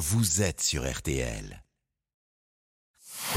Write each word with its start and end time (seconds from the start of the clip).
vous 0.00 0.40
êtes 0.40 0.62
sur 0.62 0.90
RTL. 0.90 1.62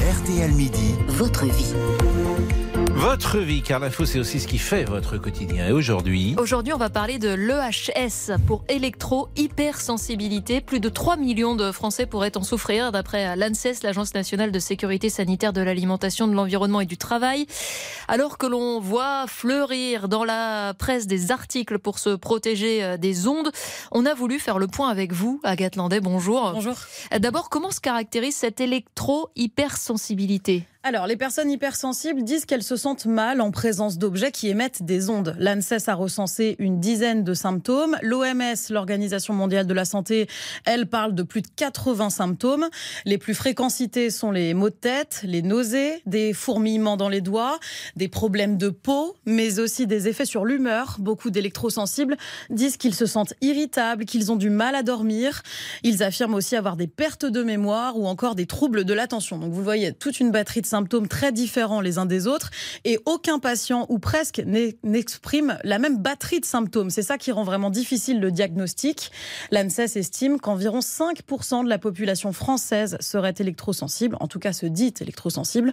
RTL 0.00 0.50
Midi, 0.52 0.94
Votre 1.08 1.44
vie. 1.44 2.73
Votre 2.96 3.38
vie, 3.38 3.60
car 3.60 3.80
l'info, 3.80 4.04
c'est 4.04 4.20
aussi 4.20 4.38
ce 4.38 4.46
qui 4.46 4.56
fait 4.56 4.84
votre 4.84 5.18
quotidien. 5.18 5.66
Et 5.66 5.72
aujourd'hui, 5.72 6.36
Aujourd'hui, 6.38 6.72
on 6.72 6.78
va 6.78 6.90
parler 6.90 7.18
de 7.18 7.28
l'EHS 7.28 8.38
pour 8.46 8.62
électro-hypersensibilité. 8.68 10.60
Plus 10.60 10.78
de 10.78 10.88
3 10.88 11.16
millions 11.16 11.56
de 11.56 11.72
Français 11.72 12.06
pourraient 12.06 12.36
en 12.36 12.44
souffrir, 12.44 12.92
d'après 12.92 13.34
l'ANSES, 13.34 13.82
l'Agence 13.82 14.14
nationale 14.14 14.52
de 14.52 14.60
sécurité 14.60 15.08
sanitaire 15.08 15.52
de 15.52 15.60
l'alimentation, 15.60 16.28
de 16.28 16.34
l'environnement 16.34 16.80
et 16.80 16.86
du 16.86 16.96
travail. 16.96 17.48
Alors 18.06 18.38
que 18.38 18.46
l'on 18.46 18.78
voit 18.78 19.26
fleurir 19.26 20.08
dans 20.08 20.22
la 20.22 20.72
presse 20.78 21.08
des 21.08 21.32
articles 21.32 21.80
pour 21.80 21.98
se 21.98 22.10
protéger 22.10 22.84
euh, 22.84 22.96
des 22.96 23.26
ondes, 23.26 23.50
on 23.90 24.06
a 24.06 24.14
voulu 24.14 24.38
faire 24.38 24.60
le 24.60 24.68
point 24.68 24.88
avec 24.88 25.12
vous, 25.12 25.40
Agathe 25.42 25.74
Landais. 25.74 26.00
Bonjour. 26.00 26.52
Bonjour. 26.54 26.76
D'abord, 27.18 27.50
comment 27.50 27.72
se 27.72 27.80
caractérise 27.80 28.36
cette 28.36 28.60
électro-hypersensibilité 28.60 30.68
Alors, 30.86 31.06
les 31.06 31.16
personnes 31.16 31.50
hypersensibles 31.50 32.22
disent 32.24 32.44
qu'elles 32.44 32.62
se 32.62 32.76
sentent 32.76 33.06
mal 33.06 33.40
en 33.40 33.50
présence 33.50 33.96
d'objets 33.96 34.30
qui 34.30 34.50
émettent 34.50 34.82
des 34.82 35.08
ondes. 35.08 35.34
L'ANSES 35.38 35.88
a 35.88 35.94
recensé 35.94 36.56
une 36.58 36.78
dizaine 36.78 37.24
de 37.24 37.32
symptômes. 37.32 37.96
L'OMS, 38.02 38.68
l'Organisation 38.68 39.32
mondiale 39.32 39.66
de 39.66 39.72
la 39.72 39.86
santé, 39.86 40.28
elle 40.66 40.86
parle 40.86 41.14
de 41.14 41.22
plus 41.22 41.40
de 41.40 41.48
80 41.56 42.10
symptômes. 42.10 42.68
Les 43.06 43.16
plus 43.16 43.32
fréquents 43.32 43.70
cités 43.70 44.10
sont 44.10 44.30
les 44.30 44.52
maux 44.52 44.68
de 44.68 44.74
tête, 44.74 45.22
les 45.24 45.40
nausées, 45.40 46.02
des 46.04 46.34
fourmillements 46.34 46.98
dans 46.98 47.08
les 47.08 47.22
doigts, 47.22 47.58
des 47.96 48.08
problèmes 48.08 48.58
de 48.58 48.68
peau, 48.68 49.16
mais 49.24 49.60
aussi 49.60 49.86
des 49.86 50.06
effets 50.06 50.26
sur 50.26 50.44
l'humeur. 50.44 50.96
Beaucoup 50.98 51.30
d'électrosensibles 51.30 52.18
disent 52.50 52.76
qu'ils 52.76 52.94
se 52.94 53.06
sentent 53.06 53.32
irritables, 53.40 54.04
qu'ils 54.04 54.30
ont 54.30 54.36
du 54.36 54.50
mal 54.50 54.74
à 54.74 54.82
dormir. 54.82 55.40
Ils 55.82 56.02
affirment 56.02 56.34
aussi 56.34 56.56
avoir 56.56 56.76
des 56.76 56.88
pertes 56.88 57.24
de 57.24 57.42
mémoire 57.42 57.98
ou 57.98 58.06
encore 58.06 58.34
des 58.34 58.44
troubles 58.44 58.84
de 58.84 58.92
l'attention. 58.92 59.38
Donc 59.38 59.54
vous 59.54 59.64
voyez 59.64 59.94
toute 59.94 60.20
une 60.20 60.30
batterie 60.30 60.60
de 60.60 60.73
symptômes 60.74 61.06
très 61.06 61.30
différents 61.30 61.80
les 61.80 61.98
uns 61.98 62.06
des 62.06 62.26
autres 62.26 62.50
et 62.84 62.98
aucun 63.04 63.38
patient 63.38 63.86
ou 63.90 64.00
presque 64.00 64.42
n'exprime 64.82 65.56
la 65.62 65.78
même 65.78 66.02
batterie 66.02 66.40
de 66.40 66.44
symptômes. 66.44 66.90
C'est 66.90 67.04
ça 67.04 67.16
qui 67.16 67.30
rend 67.30 67.44
vraiment 67.44 67.70
difficile 67.70 68.18
le 68.18 68.32
diagnostic. 68.32 69.12
L'ANSES 69.52 69.96
estime 69.96 70.40
qu'environ 70.40 70.80
5% 70.80 71.62
de 71.62 71.68
la 71.68 71.78
population 71.78 72.32
française 72.32 72.96
serait 72.98 73.34
électrosensible, 73.38 74.16
en 74.18 74.26
tout 74.26 74.40
cas 74.40 74.52
se 74.52 74.66
dit 74.66 74.92
électrosensible, 75.00 75.72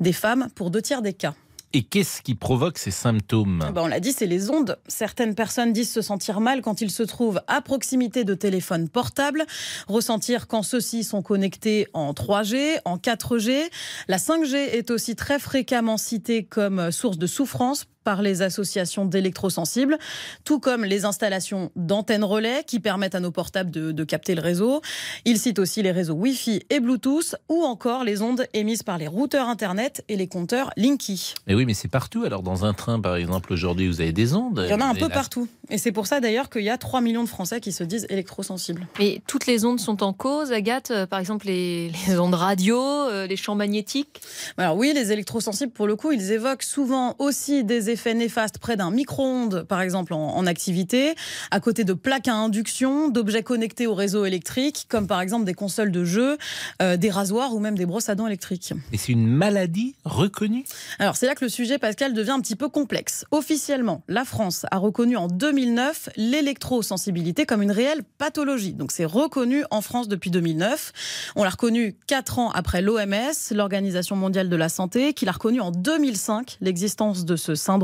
des 0.00 0.12
femmes 0.12 0.48
pour 0.54 0.70
deux 0.70 0.82
tiers 0.82 1.00
des 1.00 1.14
cas. 1.14 1.34
Et 1.72 1.82
qu'est-ce 1.82 2.22
qui 2.22 2.34
provoque 2.34 2.78
ces 2.78 2.90
symptômes? 2.90 3.64
Ben, 3.74 3.82
on 3.82 3.86
l'a 3.86 4.00
dit, 4.00 4.12
c'est 4.12 4.26
les 4.26 4.50
ondes. 4.50 4.78
Certaines 4.88 5.34
personnes 5.34 5.72
disent 5.72 5.92
se 5.92 6.02
sentir 6.02 6.40
mal 6.40 6.62
quand 6.62 6.80
ils 6.80 6.90
se 6.90 7.02
trouvent 7.02 7.40
à 7.46 7.60
proximité 7.60 8.24
de 8.24 8.34
téléphones 8.34 8.88
portables, 8.88 9.44
ressentir 9.88 10.48
quand 10.48 10.62
ceux-ci 10.62 11.04
sont 11.04 11.22
connectés 11.22 11.88
en 11.92 12.12
3G, 12.12 12.78
en 12.84 12.96
4G. 12.96 13.70
La 14.08 14.18
5G 14.18 14.54
est 14.54 14.90
aussi 14.90 15.16
très 15.16 15.38
fréquemment 15.38 15.96
citée 15.96 16.44
comme 16.44 16.90
source 16.90 17.18
de 17.18 17.26
souffrance 17.26 17.86
par 18.04 18.22
les 18.22 18.42
associations 18.42 19.04
d'électrosensibles, 19.04 19.98
tout 20.44 20.60
comme 20.60 20.84
les 20.84 21.04
installations 21.04 21.70
d'antennes 21.76 22.24
relais 22.24 22.64
qui 22.66 22.80
permettent 22.80 23.14
à 23.14 23.20
nos 23.20 23.30
portables 23.30 23.70
de, 23.70 23.92
de 23.92 24.04
capter 24.04 24.34
le 24.34 24.42
réseau. 24.42 24.80
Il 25.24 25.38
cite 25.38 25.58
aussi 25.58 25.82
les 25.82 25.92
réseaux 25.92 26.14
Wi-Fi 26.14 26.62
et 26.70 26.80
Bluetooth, 26.80 27.36
ou 27.48 27.62
encore 27.62 28.04
les 28.04 28.22
ondes 28.22 28.46
émises 28.54 28.82
par 28.82 28.98
les 28.98 29.06
routeurs 29.08 29.48
Internet 29.48 30.04
et 30.08 30.16
les 30.16 30.26
compteurs 30.28 30.70
Linky. 30.76 31.34
Mais 31.46 31.54
oui, 31.54 31.66
mais 31.66 31.74
c'est 31.74 31.88
partout. 31.88 32.24
Alors, 32.24 32.42
dans 32.42 32.64
un 32.64 32.72
train, 32.74 33.00
par 33.00 33.16
exemple, 33.16 33.52
aujourd'hui, 33.52 33.88
vous 33.88 34.00
avez 34.00 34.12
des 34.12 34.34
ondes. 34.34 34.62
Il 34.66 34.70
y 34.70 34.74
en 34.74 34.80
a 34.80 34.86
un 34.86 34.94
peu 34.94 35.08
partout. 35.08 35.48
Et 35.70 35.78
c'est 35.78 35.92
pour 35.92 36.06
ça 36.06 36.20
d'ailleurs 36.20 36.50
qu'il 36.50 36.62
y 36.62 36.70
a 36.70 36.78
3 36.78 37.00
millions 37.00 37.24
de 37.24 37.28
Français 37.28 37.60
qui 37.60 37.72
se 37.72 37.84
disent 37.84 38.06
électrosensibles. 38.10 38.86
Et 39.00 39.22
toutes 39.26 39.46
les 39.46 39.64
ondes 39.64 39.80
sont 39.80 40.02
en 40.02 40.12
cause, 40.12 40.52
Agathe 40.52 40.90
Euh, 40.90 41.06
Par 41.06 41.18
exemple, 41.18 41.46
les, 41.46 41.90
les 42.06 42.18
ondes 42.18 42.34
radio, 42.34 42.78
euh, 42.78 43.26
les 43.26 43.36
champs 43.36 43.54
magnétiques? 43.54 44.20
Alors 44.56 44.76
oui, 44.76 44.92
les 44.94 45.12
électrosensibles, 45.12 45.72
pour 45.72 45.86
le 45.86 45.96
coup, 45.96 46.12
ils 46.12 46.32
évoquent 46.32 46.62
souvent 46.62 47.16
aussi 47.18 47.64
des 47.64 47.90
effets 47.92 48.14
néfastes 48.14 48.58
près 48.58 48.76
d'un 48.76 48.90
micro-ondes, 48.90 49.64
par 49.68 49.80
exemple 49.80 50.12
en, 50.14 50.36
en 50.36 50.46
activité, 50.46 51.14
à 51.50 51.60
côté 51.60 51.84
de 51.84 51.92
plaques 51.92 52.28
à 52.28 52.34
induction, 52.34 53.08
d'objets 53.08 53.42
connectés 53.42 53.86
au 53.86 53.94
réseau 53.94 54.24
électrique, 54.24 54.86
comme 54.88 55.06
par 55.06 55.20
exemple 55.20 55.44
des 55.44 55.54
consoles 55.54 55.92
de 55.92 56.04
jeux, 56.04 56.38
euh, 56.80 56.96
des 56.96 57.10
rasoirs 57.10 57.54
ou 57.54 57.60
même 57.60 57.76
des 57.76 57.86
brosses 57.86 58.08
à 58.08 58.14
dents 58.14 58.26
électriques. 58.26 58.72
Et 58.92 58.98
c'est 58.98 59.12
une 59.12 59.26
maladie 59.26 59.94
reconnue? 60.04 60.64
Alors 60.98 61.16
c'est 61.16 61.26
là 61.26 61.34
que 61.34 61.44
le 61.44 61.50
sujet, 61.50 61.78
Pascal, 61.78 62.14
devient 62.14 62.30
un 62.30 62.40
petit 62.40 62.56
peu 62.56 62.68
complexe. 62.68 63.24
Officiellement, 63.30 64.02
la 64.08 64.24
France 64.24 64.66
a 64.70 64.78
reconnu 64.78 65.16
en 65.16 65.28
2009 65.28 66.10
l'électrosensibilité 66.16 67.46
comme 67.46 67.62
une 67.62 67.70
réelle 67.70 68.02
pathologie. 68.18 68.72
Donc 68.72 68.92
c'est 68.92 69.04
reconnu 69.04 69.64
en 69.70 69.82
France 69.82 70.08
depuis 70.08 70.30
2009. 70.30 70.92
On 71.36 71.44
l'a 71.44 71.50
reconnu 71.50 71.96
quatre 72.06 72.38
ans 72.38 72.50
après 72.50 72.82
l'OMS, 72.82 73.32
l'Organisation 73.52 74.16
mondiale 74.16 74.48
de 74.48 74.56
la 74.56 74.68
santé, 74.68 75.12
qui 75.12 75.24
l'a 75.24 75.32
reconnu 75.32 75.60
en 75.60 75.70
2005 75.70 76.58
l'existence 76.60 77.24
de 77.24 77.36
ce 77.36 77.54
syndrome. 77.54 77.81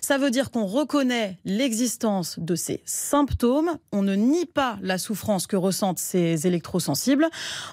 Ça 0.00 0.18
veut 0.18 0.30
dire 0.30 0.50
qu'on 0.50 0.66
reconnaît 0.66 1.38
l'existence 1.44 2.38
de 2.38 2.54
ces 2.54 2.82
symptômes. 2.84 3.78
On 3.92 4.02
ne 4.02 4.14
nie 4.14 4.46
pas 4.46 4.78
la 4.82 4.98
souffrance 4.98 5.46
que 5.46 5.56
ressentent 5.56 5.98
ces 5.98 6.46
électrosensibles. 6.46 7.28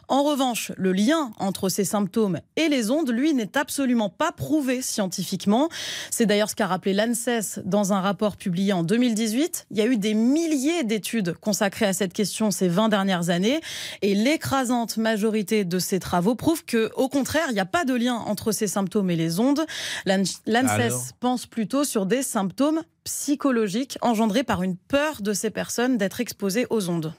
En 0.07 0.23
revanche, 0.23 0.71
le 0.77 0.93
lien 0.93 1.31
entre 1.37 1.69
ces 1.69 1.85
symptômes 1.85 2.39
et 2.55 2.69
les 2.69 2.91
ondes, 2.91 3.09
lui, 3.09 3.33
n'est 3.33 3.57
absolument 3.57 4.09
pas 4.09 4.31
prouvé 4.31 4.81
scientifiquement. 4.81 5.69
C'est 6.09 6.25
d'ailleurs 6.25 6.49
ce 6.49 6.55
qu'a 6.55 6.67
rappelé 6.67 6.93
l'ANSES 6.93 7.61
dans 7.65 7.93
un 7.93 8.01
rapport 8.01 8.37
publié 8.37 8.73
en 8.73 8.83
2018. 8.83 9.67
Il 9.71 9.77
y 9.77 9.81
a 9.81 9.85
eu 9.85 9.97
des 9.97 10.13
milliers 10.13 10.83
d'études 10.83 11.33
consacrées 11.39 11.85
à 11.85 11.93
cette 11.93 12.13
question 12.13 12.51
ces 12.51 12.67
20 12.67 12.89
dernières 12.89 13.29
années 13.29 13.61
et 14.01 14.15
l'écrasante 14.15 14.97
majorité 14.97 15.65
de 15.65 15.79
ces 15.79 15.99
travaux 15.99 16.35
prouvent 16.35 16.65
que, 16.65 16.91
au 16.95 17.09
contraire, 17.09 17.45
il 17.49 17.53
n'y 17.53 17.59
a 17.59 17.65
pas 17.65 17.85
de 17.85 17.93
lien 17.93 18.15
entre 18.15 18.51
ces 18.51 18.67
symptômes 18.67 19.09
et 19.09 19.15
les 19.15 19.39
ondes. 19.39 19.65
L'ANSES 20.05 21.13
pense 21.19 21.40
plutôt 21.47 21.83
sur 21.83 22.05
des 22.05 22.23
symptômes 22.23 22.81
psychologiques 23.03 23.97
engendrés 24.01 24.43
par 24.43 24.63
une 24.63 24.77
peur 24.77 25.21
de 25.21 25.33
ces 25.33 25.49
personnes 25.49 25.97
d'être 25.97 26.21
exposées 26.21 26.67
aux 26.69 26.89
ondes. 26.89 27.13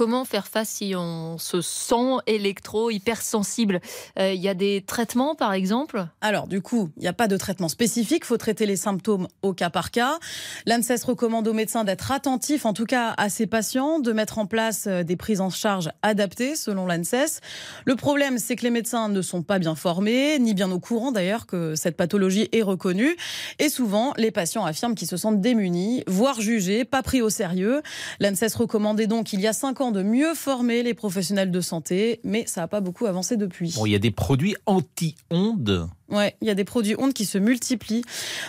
Comment 0.00 0.24
faire 0.24 0.46
face 0.46 0.70
si 0.70 0.94
on 0.96 1.36
se 1.36 1.60
sent 1.60 2.22
électro-hypersensible 2.26 3.82
Euh, 4.18 4.32
Il 4.32 4.40
y 4.40 4.48
a 4.48 4.54
des 4.54 4.82
traitements, 4.86 5.34
par 5.34 5.52
exemple? 5.52 6.06
Alors, 6.22 6.46
du 6.46 6.62
coup, 6.62 6.88
il 6.96 7.02
n'y 7.02 7.08
a 7.08 7.12
pas 7.12 7.28
de 7.28 7.36
traitement 7.36 7.68
spécifique. 7.68 8.22
Il 8.24 8.26
faut 8.26 8.38
traiter 8.38 8.64
les 8.64 8.76
symptômes 8.76 9.28
au 9.42 9.52
cas 9.52 9.68
par 9.68 9.90
cas. 9.90 10.18
L'ANSES 10.64 11.04
recommande 11.04 11.46
aux 11.48 11.52
médecins 11.52 11.84
d'être 11.84 12.12
attentifs, 12.12 12.64
en 12.64 12.72
tout 12.72 12.86
cas 12.86 13.12
à 13.18 13.28
ces 13.28 13.46
patients, 13.46 13.98
de 13.98 14.12
mettre 14.12 14.38
en 14.38 14.46
place 14.46 14.86
euh, 14.86 15.02
des 15.02 15.16
prises 15.16 15.42
en 15.42 15.50
charge 15.50 15.90
adaptées, 16.00 16.56
selon 16.56 16.86
l'ANSES. 16.86 17.42
Le 17.84 17.94
problème, 17.94 18.38
c'est 18.38 18.56
que 18.56 18.62
les 18.62 18.70
médecins 18.70 19.10
ne 19.10 19.20
sont 19.20 19.42
pas 19.42 19.58
bien 19.58 19.74
formés, 19.74 20.38
ni 20.38 20.54
bien 20.54 20.70
au 20.70 20.80
courant 20.80 21.12
d'ailleurs 21.12 21.44
que 21.44 21.74
cette 21.74 21.98
pathologie 21.98 22.48
est 22.52 22.62
reconnue. 22.62 23.18
Et 23.58 23.68
souvent, 23.68 24.14
les 24.16 24.30
patients 24.30 24.64
affirment 24.64 24.94
qu'ils 24.94 25.08
se 25.08 25.18
sentent 25.18 25.42
démunis, 25.42 26.04
voire 26.06 26.40
jugés, 26.40 26.86
pas 26.86 27.02
pris 27.02 27.20
au 27.20 27.28
sérieux. 27.28 27.82
L'ANSES 28.18 28.54
recommandait 28.56 29.06
donc, 29.06 29.34
il 29.34 29.42
y 29.42 29.46
a 29.46 29.52
cinq 29.52 29.82
ans, 29.82 29.89
de 29.90 30.02
mieux 30.02 30.34
former 30.34 30.82
les 30.82 30.94
professionnels 30.94 31.50
de 31.50 31.60
santé, 31.60 32.20
mais 32.24 32.44
ça 32.46 32.62
n'a 32.62 32.68
pas 32.68 32.80
beaucoup 32.80 33.06
avancé 33.06 33.36
depuis. 33.36 33.72
Bon, 33.76 33.86
il 33.86 33.92
y 33.92 33.94
a 33.94 33.98
des 33.98 34.10
produits 34.10 34.56
anti-ondes. 34.66 35.88
Ouais, 36.10 36.34
il 36.40 36.48
y 36.48 36.50
a 36.50 36.54
des 36.54 36.64
produits 36.64 36.94
ondes 36.98 37.12
qui 37.12 37.24
se 37.24 37.38
multiplient. 37.38 38.02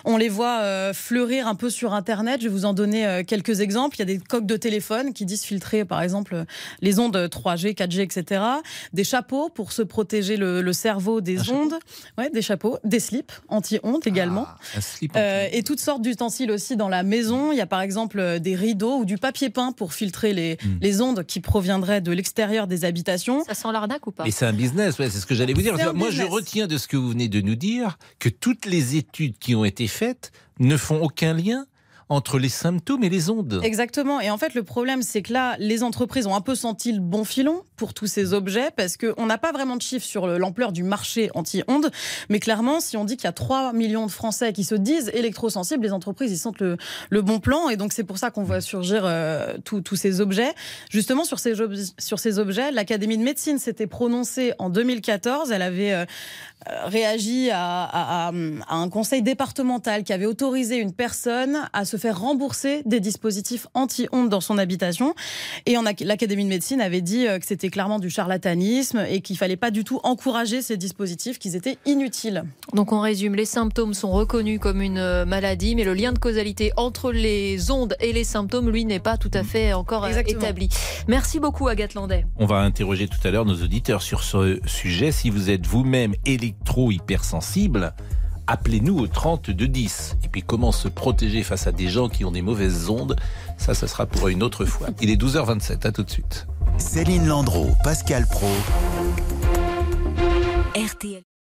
On 0.06 0.18
les 0.18 0.30
voit 0.30 0.60
euh, 0.62 0.94
fleurir 0.94 1.48
un 1.48 1.56
peu 1.56 1.70
sur 1.70 1.94
Internet. 1.94 2.42
Je 2.42 2.48
vais 2.48 2.54
vous 2.54 2.66
en 2.66 2.74
donner 2.74 3.06
euh, 3.06 3.24
quelques 3.24 3.60
exemples. 3.60 3.96
Il 3.98 4.00
y 4.00 4.02
a 4.04 4.06
des 4.06 4.18
coques 4.18 4.46
de 4.46 4.58
téléphone 4.58 5.14
qui 5.14 5.26
disent 5.26 5.44
filtrer, 5.44 5.86
par 5.86 6.02
exemple, 6.02 6.46
les 6.82 7.00
ondes 7.00 7.16
3G, 7.16 7.74
4G, 7.76 8.02
etc. 8.02 8.42
Des 8.94 9.04
chapeaux 9.04 9.50
pour 9.50 9.72
se 9.72 9.82
protéger 9.82 10.38
le, 10.38 10.62
le 10.62 10.74
cerveau 10.74 11.22
des 11.22 11.40
Un 11.40 11.44
chapeau 11.44 11.58
ondes. 11.60 11.80
Ouais, 12.18 12.30
des 12.30 12.42
chapeaux, 12.42 12.78
des 12.84 13.00
slips 13.00 13.32
anti-ondes 13.48 14.06
également. 14.06 14.46
Ah, 14.48 14.58
un 14.78 14.82
slip 14.82 15.12
Euh, 15.16 15.48
et 15.52 15.64
toutes 15.64 15.80
sortes 15.80 16.02
d'ustensiles 16.02 16.52
aussi 16.52 16.76
dans 16.76 16.90
la 16.90 17.04
maison. 17.04 17.52
Il 17.52 17.58
y 17.58 17.62
a 17.62 17.66
par 17.68 17.82
exemple 17.82 18.20
euh, 18.20 18.40
des 18.40 18.56
rideaux 18.56 18.98
ou 19.00 19.06
du 19.06 19.18
papier 19.18 19.50
peint 19.50 19.72
pour 19.72 19.94
filtrer 19.94 20.34
les, 20.34 20.58
Mm. 20.64 20.78
les 20.82 21.02
ondes 21.02 21.24
qui 21.26 21.40
proviendraient 21.40 22.02
de 22.02 22.12
l'extérieur 22.12 22.68
des 22.68 22.86
habitations. 22.86 23.44
Ça 23.46 23.54
sent 23.54 23.68
l'arnaque 23.72 24.06
ou 24.08 24.12
pas? 24.12 24.24
Mais 24.26 24.32
c'est 24.32 24.46
un 24.46 24.54
business, 24.54 24.98
ouais, 25.00 25.10
c'est 25.10 25.20
ce 25.20 25.26
que 25.26 25.36
j'allais 25.36 25.54
vous 25.54 25.62
dire. 25.62 25.76
Moi, 25.94 26.10
je 26.12 26.24
retiens 26.24 26.68
de 26.68 26.78
ce 26.78 26.88
que 26.88 26.98
vous 26.98 27.10
venez 27.10 27.28
de 27.28 27.42
nous 27.42 27.51
dire 27.56 27.98
que 28.20 28.30
toutes 28.30 28.66
les 28.66 28.96
études 28.96 29.38
qui 29.38 29.56
ont 29.56 29.66
été 29.66 29.88
faites 29.88 30.32
ne 30.60 30.78
font 30.78 31.02
aucun 31.02 31.34
lien 31.34 31.66
entre 32.12 32.40
les 32.40 32.50
symptômes 32.50 33.06
et 33.06 33.10
les 33.10 33.30
ondes. 33.30 33.62
Exactement. 33.64 34.20
Et 34.20 34.30
en 34.30 34.38
fait, 34.38 34.54
le 34.54 34.64
problème, 34.64 35.02
c'est 35.02 35.22
que 35.22 35.32
là, 35.32 35.56
les 35.60 35.82
entreprises 35.82 36.28
ont 36.28 36.36
un 36.36 36.42
peu 36.42 36.56
senti 36.56 36.92
le 36.92 37.00
bon 37.00 37.24
filon 37.24 37.64
pour 37.82 37.96
tous 37.96 38.06
ces 38.06 38.36
objets 38.36 38.70
Parce 38.76 38.96
qu'on 38.96 39.26
n'a 39.26 39.40
pas 39.40 39.52
vraiment 39.52 39.76
de 39.76 39.82
chiffres 39.82 40.06
sur 40.06 40.28
l'ampleur 40.28 40.72
du 40.72 40.84
marché 40.84 41.32
anti-ondes, 41.34 41.90
mais 42.30 42.40
clairement, 42.40 42.80
si 42.80 42.96
on 42.96 43.06
dit 43.06 43.18
qu'il 43.18 43.24
y 43.24 43.28
a 43.28 43.32
3 43.32 43.74
millions 43.74 44.06
de 44.06 44.12
Français 44.12 44.54
qui 44.54 44.64
se 44.64 44.76
disent 44.76 45.10
électrosensibles, 45.16 45.84
les 45.84 45.92
entreprises, 45.92 46.32
ils 46.32 46.38
sentent 46.38 46.60
le, 46.62 46.78
bon 47.24 47.40
plan, 47.40 47.70
et 47.70 47.78
donc 47.78 47.92
c'est 47.92 48.04
pour 48.04 48.20
ça 48.20 48.30
qu'on 48.30 48.44
voit 48.44 48.62
surgir 48.62 49.02
euh, 49.04 49.58
tous 49.66 49.96
ces 49.96 50.22
objets. 50.22 50.54
Justement, 50.92 51.24
sur 51.24 51.40
ces, 51.40 51.56
sur 51.98 52.20
ces 52.20 52.38
objets, 52.38 52.72
l'Académie 52.72 53.18
de 53.18 53.24
médecine 53.24 53.58
s'était 53.58 53.88
prononcée 53.88 54.54
en 54.60 54.70
2014, 54.70 55.52
elle 55.52 55.64
avait 55.64 55.94
euh, 55.94 56.06
réagi 56.86 57.50
à, 57.52 58.28
à, 58.28 58.32
un 58.32 58.90
conseil 58.90 59.24
départemental 59.24 60.04
qui 60.04 60.14
avait 60.14 60.28
autorisé 60.28 60.78
une 60.78 60.94
personne 60.94 61.68
à 61.74 61.86
se 61.86 61.98
faire 61.98 62.20
rembourser 62.20 62.84
des 62.86 63.00
dispositifs 63.00 63.66
anti-ondes 63.74 64.30
dans 64.30 64.42
son 64.42 64.60
habitation. 64.60 65.16
Et 65.66 65.76
l'Académie 66.02 66.44
de 66.44 66.50
médecine 66.50 66.80
avait 66.80 67.02
dit 67.02 67.28
euh, 67.28 67.40
que 67.40 67.46
c'était 67.48 67.71
clairement 67.72 67.98
du 67.98 68.12
charlatanisme 68.12 69.06
et 69.10 69.22
qu'il 69.22 69.38
fallait 69.38 69.58
pas 69.58 69.72
du 69.72 69.84
tout 69.84 70.00
encourager 70.04 70.62
ces 70.62 70.78
dispositifs, 70.78 71.40
qu'ils 71.40 71.56
étaient 71.56 71.78
inutiles. 71.88 72.44
Donc 72.74 72.92
on 72.92 73.00
résume, 73.00 73.34
les 73.34 73.46
symptômes 73.46 73.96
sont 73.96 74.12
reconnus 74.12 74.60
comme 74.60 74.82
une 74.82 75.00
euh, 75.00 75.26
maladie, 75.26 75.76
mais 75.76 75.84
le 75.84 75.96
lien 75.96 76.12
de 76.12 76.20
causalité 76.20 76.72
entre 76.78 77.12
les 77.12 77.72
ondes 77.72 77.96
et 78.00 78.14
les 78.14 78.24
symptômes, 78.24 78.70
lui, 78.70 78.86
n'est 78.86 79.00
pas 79.00 79.18
tout 79.18 79.32
à 79.34 79.44
fait 79.44 79.74
encore 79.74 80.06
euh, 80.06 80.22
établi. 80.28 80.70
Merci 81.08 81.40
beaucoup 81.40 81.68
Agathe 81.68 81.96
Landais. 81.96 82.26
On 82.38 82.46
va 82.46 82.60
interroger 82.60 83.08
tout 83.08 83.26
à 83.28 83.32
l'heure 83.32 83.46
nos 83.46 83.64
auditeurs 83.64 84.02
sur 84.02 84.24
ce 84.24 84.60
sujet. 84.66 85.12
Si 85.12 85.30
vous 85.30 85.50
êtes 85.50 85.66
vous-même 85.66 86.14
électro-hypersensible, 86.26 87.94
appelez-nous 88.52 89.00
au 89.00 89.08
3210. 89.08 90.18
Et 90.24 90.28
puis 90.28 90.44
comment 90.44 90.72
se 90.72 90.88
protéger 90.88 91.44
face 91.44 91.68
à 91.68 91.72
des 91.72 91.88
gens 91.88 92.10
qui 92.10 92.26
ont 92.26 92.32
des 92.32 92.42
mauvaises 92.42 92.90
ondes, 92.90 93.16
ça, 93.58 93.74
ça 93.74 93.88
sera 93.88 94.06
pour 94.06 94.28
une 94.28 94.44
autre 94.44 94.66
fois. 94.66 94.88
Il 95.02 95.10
est 95.10 95.22
12h27, 95.22 95.88
à 95.88 95.92
tout 95.92 96.04
de 96.04 96.10
suite. 96.10 96.48
Céline 96.78 97.28
Landreau, 97.28 97.70
Pascal 97.84 98.26
Pro. 98.28 98.48
RTL. 100.76 101.31